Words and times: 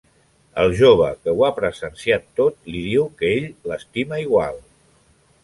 El 0.61 0.71
jove, 0.77 1.09
que 1.25 1.35
ho 1.39 1.43
ha 1.47 1.51
presenciat 1.59 2.25
tot 2.41 2.57
li 2.73 2.81
diu 2.87 3.07
que 3.21 3.31
ell 3.37 3.47
l'estima 3.73 4.21
igual. 4.27 4.61